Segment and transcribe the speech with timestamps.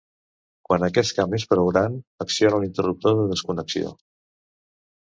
[0.69, 3.95] Quan aquest camp és prou gran, acciona l'interruptor de desconnexió.